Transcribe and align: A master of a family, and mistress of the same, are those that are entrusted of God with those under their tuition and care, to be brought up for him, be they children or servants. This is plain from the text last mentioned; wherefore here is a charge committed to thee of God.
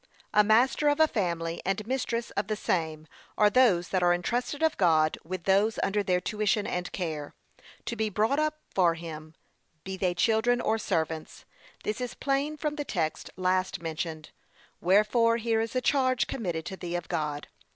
A 0.33 0.43
master 0.43 0.87
of 0.87 0.99
a 0.99 1.07
family, 1.07 1.61
and 1.63 1.85
mistress 1.85 2.31
of 2.31 2.47
the 2.47 2.55
same, 2.55 3.05
are 3.37 3.51
those 3.51 3.89
that 3.89 4.01
are 4.01 4.15
entrusted 4.15 4.63
of 4.63 4.75
God 4.77 5.15
with 5.23 5.43
those 5.43 5.77
under 5.83 6.01
their 6.01 6.19
tuition 6.19 6.65
and 6.65 6.91
care, 6.91 7.35
to 7.85 7.95
be 7.95 8.09
brought 8.09 8.39
up 8.39 8.61
for 8.73 8.95
him, 8.95 9.35
be 9.83 9.97
they 9.97 10.15
children 10.15 10.59
or 10.59 10.79
servants. 10.79 11.45
This 11.83 12.01
is 12.01 12.15
plain 12.15 12.57
from 12.57 12.77
the 12.77 12.83
text 12.83 13.29
last 13.37 13.79
mentioned; 13.79 14.31
wherefore 14.79 15.37
here 15.37 15.61
is 15.61 15.75
a 15.75 15.81
charge 15.81 16.25
committed 16.25 16.65
to 16.65 16.75
thee 16.77 16.95
of 16.95 17.07
God. 17.07 17.47